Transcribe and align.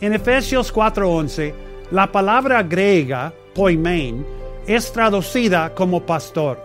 En 0.00 0.12
Efesios 0.12 0.72
4:11, 0.72 1.52
la 1.90 2.12
palabra 2.12 2.62
griega 2.62 3.32
poimen 3.52 4.24
es 4.64 4.92
traducida 4.92 5.74
como 5.74 6.06
pastor. 6.06 6.62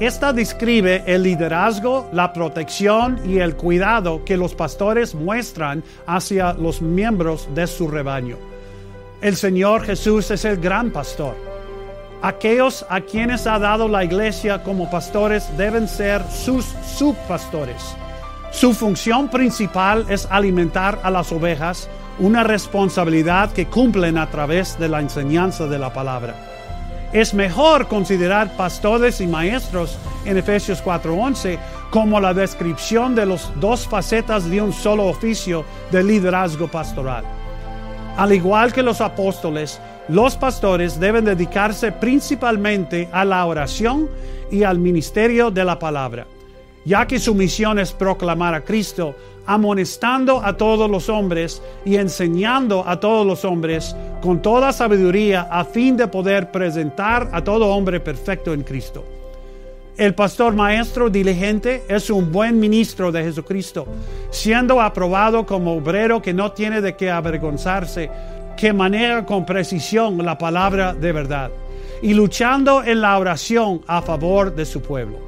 Esta 0.00 0.34
describe 0.34 1.02
el 1.06 1.22
liderazgo, 1.22 2.08
la 2.12 2.32
protección 2.32 3.20
y 3.24 3.38
el 3.38 3.56
cuidado 3.56 4.22
que 4.22 4.36
los 4.36 4.54
pastores 4.54 5.14
muestran 5.14 5.82
hacia 6.06 6.52
los 6.52 6.82
miembros 6.82 7.48
de 7.54 7.66
su 7.66 7.88
rebaño. 7.88 8.36
El 9.22 9.36
Señor 9.36 9.84
Jesús 9.84 10.30
es 10.30 10.44
el 10.44 10.58
gran 10.58 10.90
pastor. 10.90 11.34
Aquellos 12.20 12.84
a 12.90 13.00
quienes 13.00 13.46
ha 13.46 13.58
dado 13.58 13.88
la 13.88 14.04
iglesia 14.04 14.62
como 14.62 14.90
pastores 14.90 15.48
deben 15.56 15.88
ser 15.88 16.22
sus 16.30 16.66
subpastores. 16.96 17.96
Su 18.50 18.74
función 18.74 19.28
principal 19.28 20.04
es 20.08 20.28
alimentar 20.30 20.98
a 21.02 21.10
las 21.10 21.32
ovejas, 21.32 21.88
una 22.18 22.42
responsabilidad 22.42 23.52
que 23.52 23.66
cumplen 23.66 24.18
a 24.18 24.28
través 24.30 24.78
de 24.78 24.88
la 24.88 25.00
enseñanza 25.00 25.66
de 25.66 25.78
la 25.78 25.92
palabra. 25.92 26.34
Es 27.12 27.32
mejor 27.32 27.88
considerar 27.88 28.56
pastores 28.56 29.20
y 29.20 29.26
maestros 29.26 29.98
en 30.24 30.36
Efesios 30.36 30.82
4:11 30.82 31.58
como 31.90 32.20
la 32.20 32.34
descripción 32.34 33.14
de 33.14 33.24
las 33.24 33.50
dos 33.60 33.88
facetas 33.88 34.50
de 34.50 34.60
un 34.60 34.72
solo 34.72 35.06
oficio 35.06 35.64
de 35.90 36.04
liderazgo 36.04 36.68
pastoral. 36.68 37.24
Al 38.16 38.32
igual 38.32 38.72
que 38.72 38.82
los 38.82 39.00
apóstoles, 39.00 39.80
los 40.08 40.36
pastores 40.36 40.98
deben 40.98 41.24
dedicarse 41.24 41.92
principalmente 41.92 43.08
a 43.12 43.24
la 43.24 43.44
oración 43.46 44.08
y 44.50 44.64
al 44.64 44.78
ministerio 44.78 45.50
de 45.50 45.64
la 45.64 45.78
palabra, 45.78 46.26
ya 46.84 47.06
que 47.06 47.18
su 47.18 47.34
misión 47.34 47.78
es 47.78 47.92
proclamar 47.92 48.54
a 48.54 48.64
Cristo, 48.64 49.14
amonestando 49.48 50.44
a 50.44 50.56
todos 50.56 50.88
los 50.90 51.08
hombres 51.08 51.62
y 51.84 51.96
enseñando 51.96 52.84
a 52.86 53.00
todos 53.00 53.26
los 53.26 53.44
hombres 53.44 53.96
con 54.20 54.42
toda 54.42 54.72
sabiduría 54.72 55.48
a 55.50 55.64
fin 55.64 55.96
de 55.96 56.06
poder 56.06 56.52
presentar 56.52 57.30
a 57.32 57.42
todo 57.42 57.68
hombre 57.68 57.98
perfecto 57.98 58.52
en 58.52 58.62
Cristo. 58.62 59.04
El 59.96 60.14
pastor 60.14 60.54
maestro 60.54 61.08
diligente 61.08 61.82
es 61.88 62.10
un 62.10 62.30
buen 62.30 62.60
ministro 62.60 63.10
de 63.10 63.24
Jesucristo, 63.24 63.86
siendo 64.30 64.80
aprobado 64.80 65.44
como 65.44 65.72
obrero 65.72 66.22
que 66.22 66.34
no 66.34 66.52
tiene 66.52 66.80
de 66.80 66.94
qué 66.94 67.10
avergonzarse, 67.10 68.08
que 68.56 68.72
maneja 68.72 69.24
con 69.24 69.46
precisión 69.46 70.24
la 70.24 70.36
palabra 70.36 70.92
de 70.92 71.10
verdad 71.10 71.50
y 72.02 72.14
luchando 72.14 72.84
en 72.84 73.00
la 73.00 73.18
oración 73.18 73.80
a 73.86 74.02
favor 74.02 74.54
de 74.54 74.66
su 74.66 74.80
pueblo. 74.82 75.27